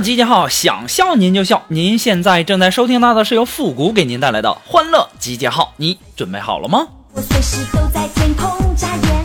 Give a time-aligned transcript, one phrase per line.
[0.00, 1.64] 集结号，想笑您就笑。
[1.68, 6.86] 您现在正在收听到的是由复古给您带来的欢乐集结号，你准备好了吗？
[7.12, 9.24] 我随时都在天空眨眼。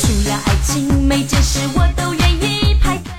[0.00, 3.12] 除了爱情，每件事我都愿意排队。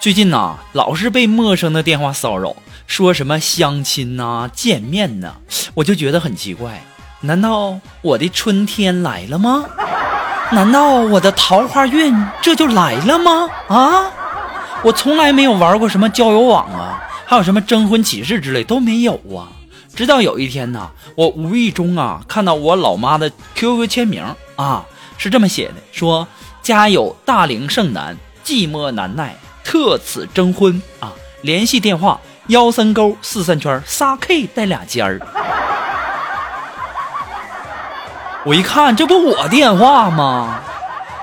[0.00, 2.54] 最近呐、老是被陌生的电话骚扰，
[2.86, 5.34] 说什么相亲呐、见面呐、
[5.74, 6.82] 我就觉得很奇怪。
[7.22, 9.64] 难道我的春天来了吗？
[10.52, 13.48] 难道我的桃花运这就来了吗？
[13.68, 14.10] 啊！
[14.82, 19.48] 我从来没有玩过什么交友网啊，还有什么征婚启事之类都没有啊。
[19.94, 24.22] 直到有一天呐，我无意中啊看到我老妈的 QQ 签名
[24.54, 24.84] 啊，
[25.18, 26.28] 是这么写的：说
[26.62, 35.20] 家有大龄剩男，寂寞难耐，特此征婚啊，联系电话幺三勾四三圈仨 K 带俩尖儿。
[38.46, 40.60] 我一看，这不我电话吗？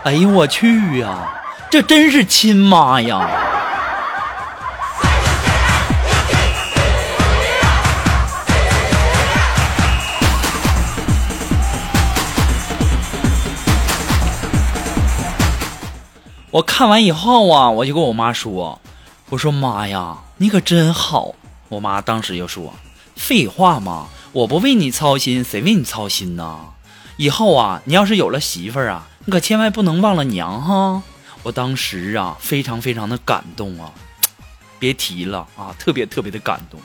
[0.04, 3.26] 哎呦我去呀、这真是亲妈呀！
[16.52, 18.82] 我看完以后啊，我就跟我妈说
[19.32, 21.36] ：“我说妈呀，你可真好。”
[21.70, 22.74] 我妈当时就说
[23.16, 26.73] ：“废话嘛，我不为你操心，谁为你操心呢？
[27.18, 31.04] 以后啊，你要是有了媳妇儿啊，你可千万不能忘了娘哈。”
[31.44, 33.92] 我当时啊，非常非常的感动啊，
[34.80, 36.80] 别提了啊，特别特别的感动。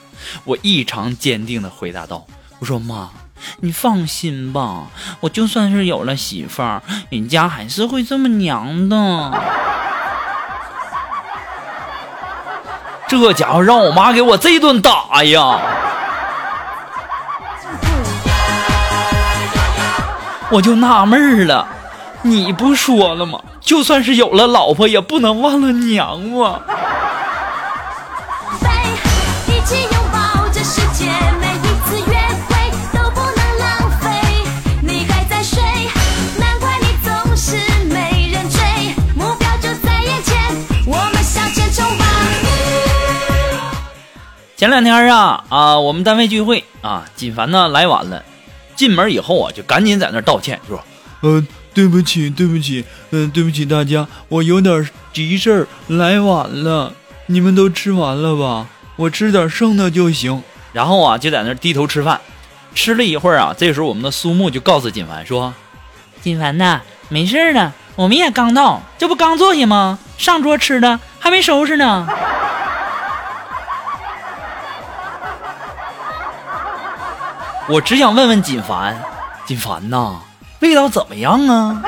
[0.45, 2.27] 我异常坚定的回答道
[2.59, 3.11] ：“我说妈，
[3.61, 4.89] 你放心吧，
[5.21, 8.97] 我就算是有了媳妇儿，人家还是会这么娘的。”
[13.07, 15.78] 这家伙让我妈给我这顿打呀！
[20.51, 21.69] 我就纳闷儿了，
[22.23, 23.39] 你不说了吗？
[23.61, 26.61] 就算是有了老婆，也不能忘了娘啊！
[44.57, 48.25] 前两天啊啊，我们单位聚会啊，锦凡呢来晚了，
[48.79, 50.81] 进门以后啊，就赶紧在那儿道歉，说
[51.23, 51.45] 呃，
[51.75, 56.95] 对不起，对不起，嗯、对不起大家，我有点急事儿，来晚了。
[57.27, 58.69] 你们都吃完了吧？
[58.95, 60.45] 我吃点剩的就行。
[60.73, 62.21] 然后啊，就在那儿低头吃饭。
[62.73, 65.53] 吃了一会儿啊，这时候我们的苏木就告诉锦凡说
[66.23, 69.99] ：“锦凡呐，没事儿的，我们也刚到，这不刚坐下吗？
[70.17, 72.07] 上桌吃的还没收拾呢。”
[77.71, 78.99] 我只想问问锦凡，
[79.45, 80.21] 锦凡呐，
[80.61, 81.83] 味道怎么样啊？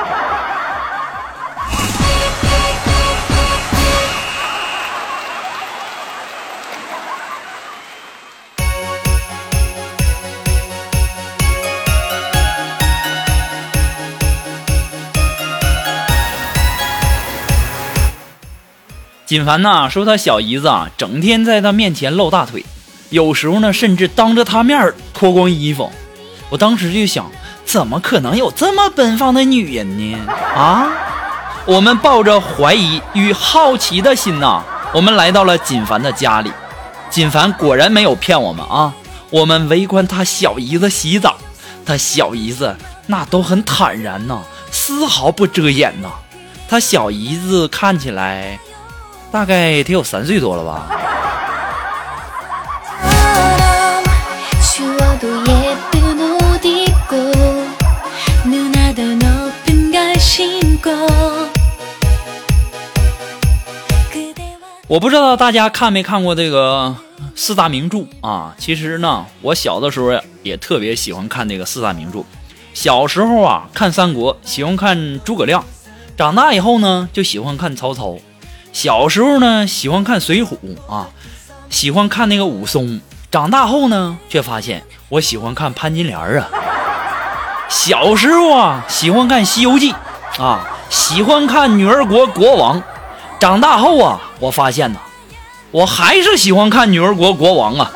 [19.25, 22.63] 锦凡呐说他小姨子啊，整天在他面前露大腿，
[23.09, 25.87] 有时候呢，甚至当着他面脱光衣服。
[26.49, 27.29] 我当时就想，
[27.63, 30.17] 怎么可能有这么奔放的女人呢？
[30.55, 30.89] 啊！
[31.67, 36.51] 我们抱着怀疑与好奇的心呐，我们来到了锦凡的家里。
[37.11, 38.91] 锦凡果然没有骗我们啊！
[39.29, 41.37] 我们围观他小姨子洗澡，
[41.85, 42.75] 他小姨子
[43.05, 44.41] 那都很坦然呐，
[44.71, 46.09] 丝毫不遮掩呐。
[46.67, 48.57] 他小姨子看起来
[49.31, 50.87] 大概得有三岁多了吧。
[64.91, 66.93] 我不知道大家看没看过这个
[67.33, 68.53] 四大名著啊？
[68.57, 70.11] 其实呢，我小的时候
[70.43, 72.25] 也特别喜欢看这个四大名著。
[72.73, 75.61] 小时候啊，看三国，喜欢看诸葛亮；
[76.17, 78.17] 长大以后呢，就喜欢看曹操。
[78.73, 80.57] 小时候呢，喜欢看水浒
[80.89, 81.07] 啊，
[81.69, 82.99] 喜欢看那个武松。
[83.31, 86.49] 长大后呢，却发现我喜欢看潘金莲啊。
[87.69, 89.93] 小时候啊，喜欢看《西游记》，
[90.43, 92.83] 啊，喜欢看女儿国国王。
[93.41, 94.99] 长大后啊，我发现呐，
[95.71, 97.89] 我还是喜欢看女儿国国王啊。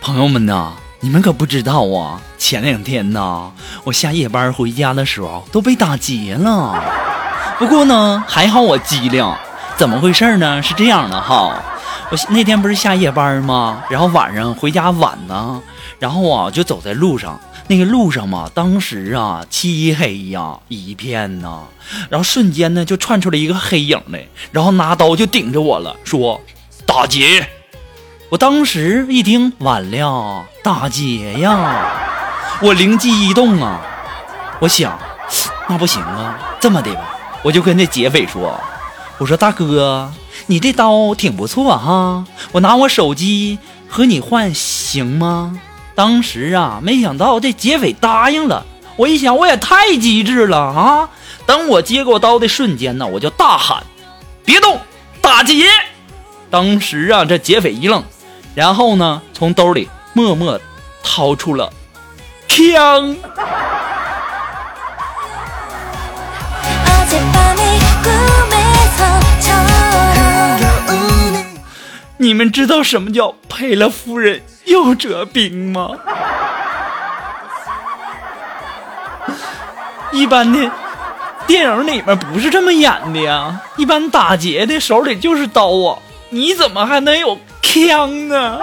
[0.00, 3.50] 朋友们呐，你们可不知道啊，前两天呐，
[3.84, 6.82] 我下夜班回家的时候都被打劫了，
[7.58, 9.30] 不过呢，还好我机灵，
[9.76, 10.62] 怎么回事呢？
[10.62, 11.52] 是这样的哈。
[12.10, 13.84] 我那天不是下夜班吗？
[13.90, 15.60] 然后晚上回家晚呢，
[15.98, 21.64] 然后啊就走在路上，那个路上嘛，当时啊漆黑呀一片呐，
[22.08, 26.40] 然后瞬间呢就窜出来一个黑影来，然后拿刀就顶着我了，说
[26.86, 27.46] 打劫。
[28.30, 31.92] 我当时一听，完了，打劫呀！
[32.60, 33.80] 我灵机一动啊，
[34.60, 34.98] 我想，
[35.68, 38.58] 那不行啊，这么的吧，我就跟那劫匪说
[39.16, 40.10] ：“我说大哥，
[40.48, 45.60] 你这刀挺不错哈，我拿我手机和你换行吗？”
[45.94, 48.66] 当时啊，没想到这劫匪答应了。
[48.96, 51.10] 我一想，我也太机智了啊！
[51.46, 53.84] 等我接过刀的瞬间呢，我就大喊
[54.44, 54.80] ：“别动，
[55.20, 55.66] 打劫！”
[56.50, 58.02] 当时啊，这劫匪一愣，
[58.54, 60.60] 然后呢，从兜里默默
[61.02, 61.72] 掏出了
[62.48, 63.16] 枪。
[72.18, 75.90] 你们知道什么叫赔了夫人又折兵吗？
[80.10, 80.70] 一般的
[81.46, 85.98] 电影里面不是这么演的呀，一般打劫的手里就是刀啊，
[86.30, 88.60] 你怎么还能有枪呢？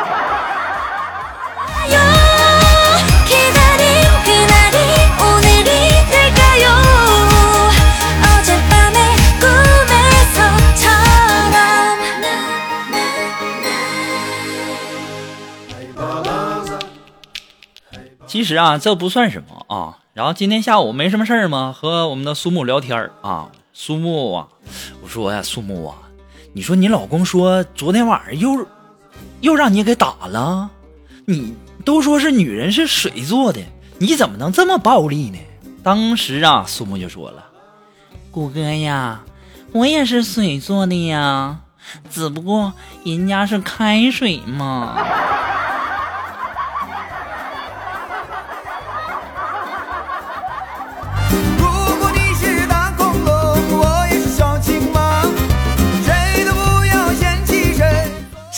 [18.46, 19.98] 其实啊，这不算什么啊。
[20.14, 23.50] 然后今天下午没什么事儿嘛，和我们的苏木聊天儿啊。
[23.74, 24.48] 苏木啊，
[25.02, 25.98] 我说呀，苏木啊，
[26.54, 28.68] 你说你老公说昨天晚上又
[29.42, 30.70] 又让你给打了，
[31.26, 33.62] 你都说是女人是水做的，
[33.98, 35.40] 你怎么能这么暴力呢？
[35.82, 37.44] 当时啊，苏木就说了，
[38.30, 39.24] 谷哥呀，
[39.72, 41.62] 我也是水做的呀，
[42.12, 45.04] 只不过人家是开水嘛。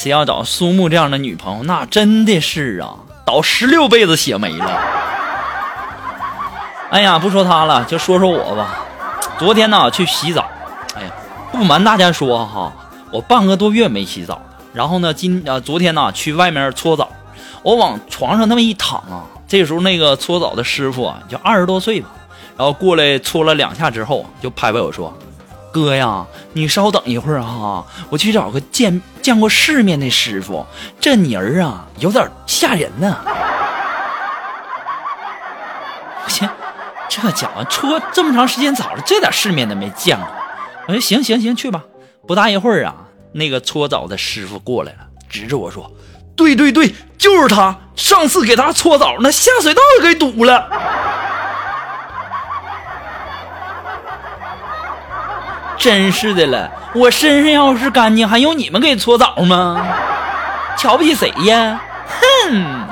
[0.08, 2.96] 谁要找苏木这样的女朋友，那真的是啊，
[3.26, 4.82] 倒十六辈子血霉了。
[6.90, 8.86] 哎呀，不说他了，就说说我吧。
[9.38, 10.50] 昨天呢去洗澡，
[10.96, 11.12] 哎呀，
[11.52, 12.72] 不瞒大家说哈，
[13.12, 14.42] 我半个多月没洗澡了。
[14.72, 17.10] 然后呢，今呃昨天呢去外面搓澡，
[17.62, 22.08] 我往床上那么一躺啊，这时候那个搓澡的师傅啊，就二十多岁吧，
[22.56, 25.14] 然后过来搓了两下之后，就拍拍我说
[25.72, 30.66] ：“哥呀，你稍等一会儿哈，我去找个见见过世面的师傅。
[31.00, 33.18] 这泥儿啊，有点吓人呐、
[36.26, 36.48] 我去，
[37.10, 40.28] 这家伙搓这么长时间澡了，这点世面都没见过。
[40.88, 41.84] 我说行行行，去吧。
[42.28, 42.96] 不大一会儿啊，
[43.34, 45.00] 那个搓澡的师傅过来了，
[45.30, 45.92] 指着我说
[46.36, 47.78] ：“对对对，就是他。
[47.96, 50.70] 上次给他搓澡，那下水道给堵了。”
[55.88, 59.82] 真是的了，我身上要是干净，还用你们给搓澡吗？
[60.78, 61.80] 瞧不起谁呀？
[62.50, 62.87] 哼！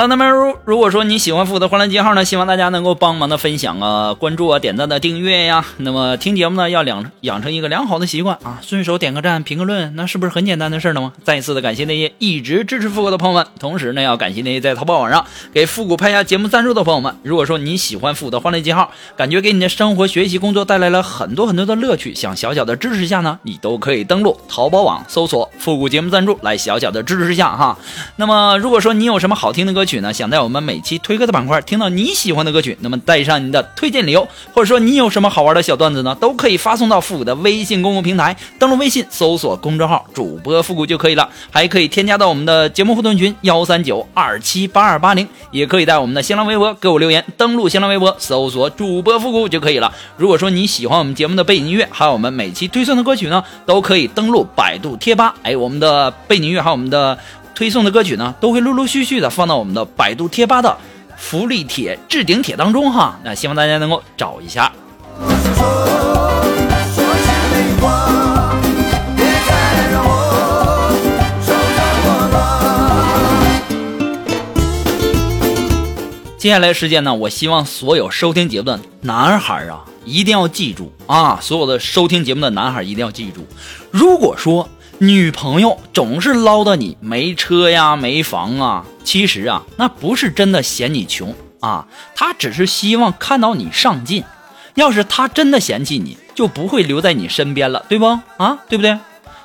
[0.00, 5.62] 了，那么如如果说你喜欢复古的欢乐记号呢，希望大家能够帮忙的分享啊、关注啊、点赞的订阅呀。
[5.76, 11.12] 那么听节目呢，要养养成一个良好的习惯啊，顺手点个赞、评个论，那是不是很简单的事儿呢吗？
[11.22, 17.14] 再一次的感谢那些一直支持复古的朋友们，同时呢，要感谢那些在淘宝网上给复古拍下节目赞助的朋友们。
[17.22, 27.76] 如果说你喜欢复古的欢乐记号，感觉给你的生活、学习、工作带来了很多很多的乐趣，想小小的支持一下呢，你都可以登录淘宝网搜索“复古节目赞助”来小小的支持一下哈。
[28.16, 49.92] 那么如果说你有什么好听的歌，曲曲呢，想在我们每期推歌的板块听到你喜欢的歌曲，那么带上你的推荐理由，或者说你有什么好玩的小段子呢，都可以发送到复古的微信公共平台，登录微信搜索公众号主播复古就可以了，还可以添加到我们的节目互动群幺三九二七八二八零，也可以在我们的新浪微博给我留言，登录新浪微博搜索主播复古就可以了。
[50.16, 57.18] 如果说你喜欢我们节目的背景音乐，还有我们每期推送的歌曲呢，都可以登录百度贴吧，哎，我们的背景音乐还有我们的。
[57.60, 60.74] 推送的歌曲呢，都会陆陆续续的放到我们的百度贴吧的
[61.18, 63.20] 福利帖置顶帖当中哈。
[63.22, 64.72] 那希望大家能够找一下。
[76.38, 81.38] 接下来时间呢，我希望所有收听节目的男孩啊，一定要记住啊！
[81.42, 83.46] 所有的收听节目的男孩一定要记住，
[83.90, 84.66] 如果说
[85.02, 94.24] 女朋友总是唠叨你没车呀、没房啊，其实啊，那不是真的嫌你穷啊，她只是希望看到你上进。
[94.74, 98.04] 要是她真的嫌弃你，就不会留在你身边了，对不？
[98.36, 98.98] 啊，对不对？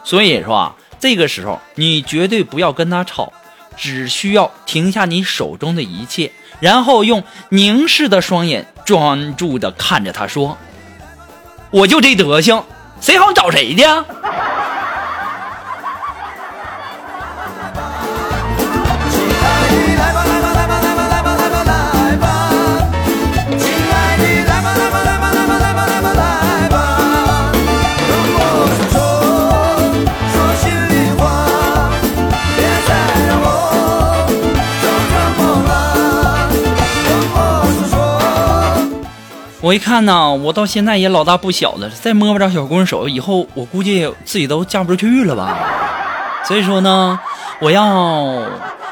[0.03, 3.31] 所以说啊，这个时候你绝对不要跟她吵，
[3.77, 10.57] 只需要停下你手中的一切，然后用凝视的双眼专注的看着她说
[11.71, 12.61] ：“我就这德行，
[12.99, 13.85] 谁好找谁去
[39.65, 45.57] 我一看呢，我到现在也老大不小了，再摸不着小姑娘手，以后我估计自己都嫁不出去了吧。
[46.43, 47.19] 所以说呢，
[47.59, 47.83] 我要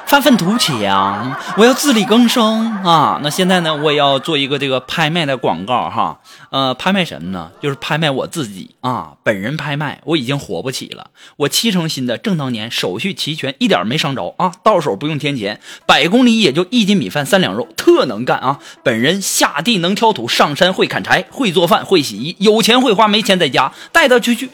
[0.05, 3.19] 发愤图强，我要自力更生啊！
[3.24, 6.19] 那现在呢，我也要做一个这个拍卖的广告哈。
[6.51, 7.50] 呃，拍卖什么呢？
[7.60, 10.01] 就是拍卖我自己啊，本人拍卖。
[10.03, 11.07] 我已经活不起了，
[11.38, 18.60] 我七成新的，正当年，手续齐全，一点没伤着啊，到手不用添钱，百公里也就一斤米饭三两肉，特能干啊！
[18.83, 24.51] 本人下地能挑土，上山会砍柴，会做饭，会洗衣，有钱会花，没钱在家带他出去，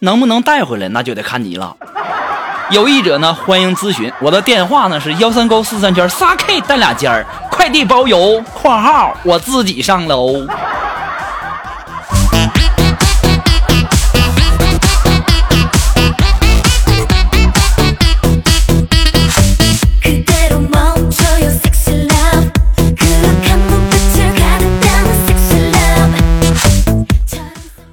[0.00, 1.76] 能不能带回来那就得看你了。
[2.70, 4.12] 有意者呢，欢迎咨询。
[4.20, 10.44] 我的电话呢是幺三勾四三圈仨 K 带俩尖儿，快递包邮（括号我自己上楼）。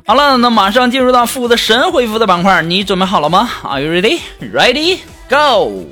[0.06, 4.20] 好了，那马上进入到复的神回复的板块，你准备好了吗？Are you ready?
[4.42, 4.98] Ready?
[5.30, 5.86] Go!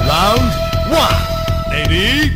[0.00, 0.40] Round
[0.90, 1.20] one,
[1.70, 2.30] lady,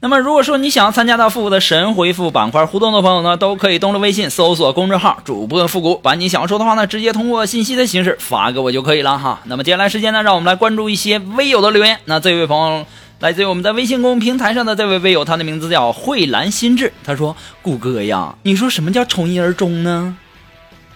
[0.00, 9.40] 那么，如果说你想要参加到复古的神回复板块互动的朋友呢，都可以登录微信搜索公众号“主播复古”，把你想要说的话呢，直接通过信息的形式发给我就可以了哈。
[9.46, 11.98] 那么接下来时间呢，让我们来关注一些微友的留言。
[12.04, 12.86] 那这位朋友
[13.18, 16.92] 来自于我们在微信公众平台上的这位微友，他的名字叫慧兰心智。
[17.02, 20.16] 他说：“谷歌呀，你说什么叫从一而终呢？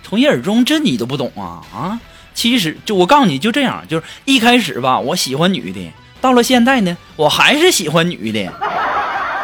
[0.04, 2.00] 从一而终，这你都不懂啊啊！
[2.34, 8.48] 其实就我告诉你，就这样，就是一开始吧，我喜欢女的，到了现在呢，我还是喜欢女的。”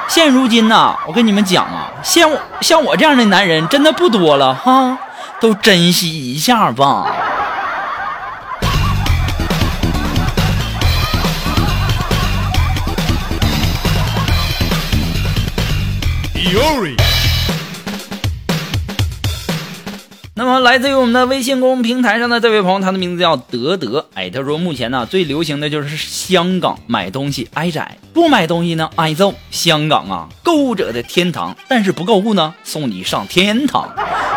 [0.08, 2.28] 现如今呐、我跟你们讲啊，像
[2.60, 4.96] 像我这样的男人真的不多了哈，
[5.38, 7.06] 都珍惜一下吧。
[20.38, 24.06] 那么来自于我们的微信公众平台上的这位朋友，他的名字叫德德。
[24.14, 29.34] 哎，他说目前呢最流行的就是香港买东西挨宰，不买东西呢挨揍。
[29.50, 33.92] 香港啊，购物者的天堂，但是不购物呢送你上天堂。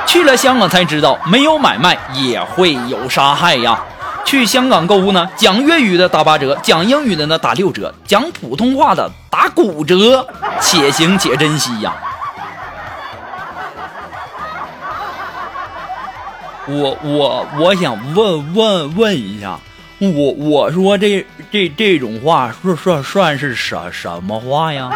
[0.07, 3.79] 去了香港才知道，没有买卖也会有杀害呀。
[4.25, 10.25] 去香港购物呢，讲粤语的打八折，讲英语的呢打六折，讲普通话的打骨折，
[10.59, 11.93] 且行且珍惜呀。
[16.71, 19.59] 我我我想问问问一下，
[19.99, 24.89] 我我说这这这种话算算算是什什么话呀？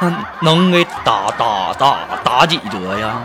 [0.00, 3.22] 那能给打打打打几折呀？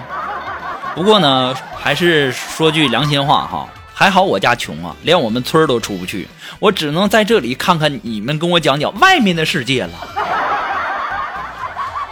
[0.96, 6.28] 不过呢，还是说句良心话哈，还好我家穷啊，连我们村都出不去，
[6.60, 9.92] 我只能在这里看看你们跟我讲讲外面的世界了。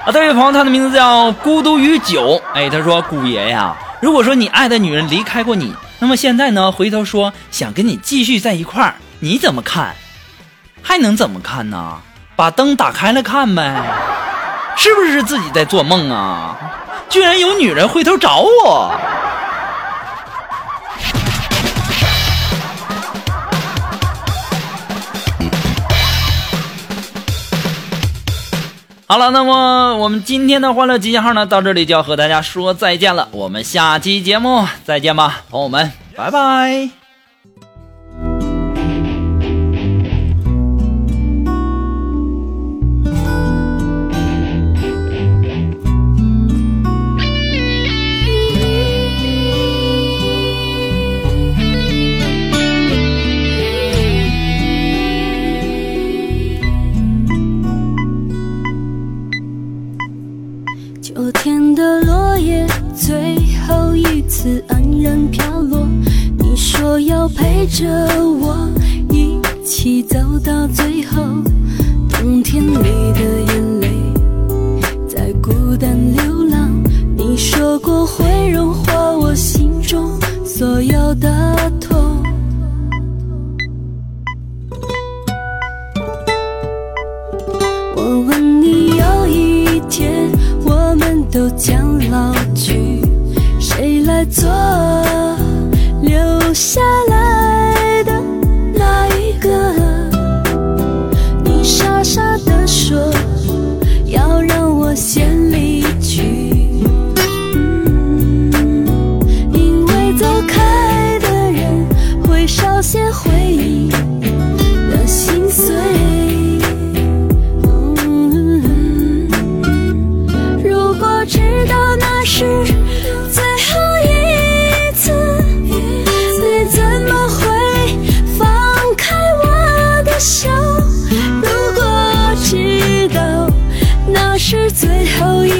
[0.05, 2.41] 啊，这位朋友，他的名字叫孤独与酒。
[2.53, 9.93] 哎，他说：“姑爷呀，如果说你爱的女人离开过你，那么现在呢，回头说想跟你继续在一块儿，你怎么看？
[10.81, 11.99] 还能怎么看呢？
[12.37, 13.83] 把灯打开了看呗，
[14.77, 16.57] 是不是自己在做梦啊？
[17.09, 18.95] 居然有女人回头找我！
[29.11, 33.27] 好了，那么我们今天的欢乐集结号呢，到这里就要和大家说再见了。
[33.31, 36.98] 我们下期节目再见吧，朋友们，拜拜。
[64.39, 65.86] 后一次黯然飘落，
[66.38, 67.86] 你说要陪着
[68.24, 68.69] 我
[69.12, 71.22] 一起走到最后。
[72.08, 73.89] 冬天里的眼泪
[75.08, 76.72] 在孤单流浪，
[77.17, 80.10] 你说过会融化我心中
[80.46, 82.24] 所有的痛。
[87.96, 90.29] 我问你，有一天
[90.63, 92.98] 我们都将老去，
[94.25, 94.49] 做
[96.01, 97.18] 留下来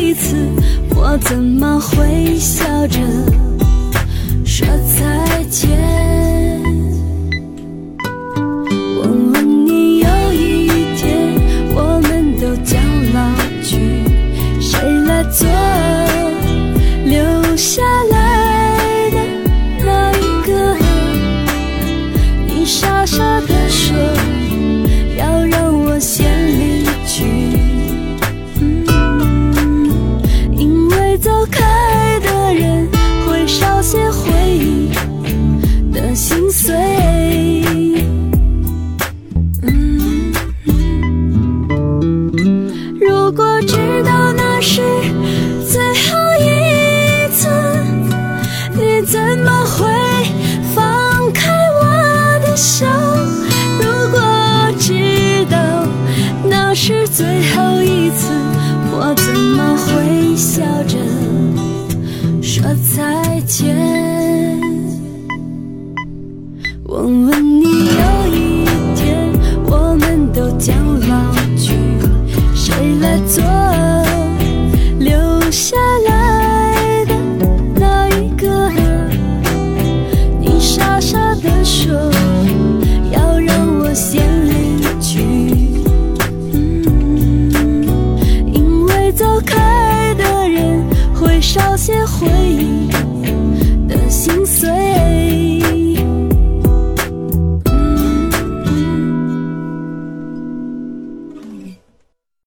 [0.10, 0.36] 一次，
[0.96, 2.98] 我怎么会笑着
[4.44, 6.19] 说再见？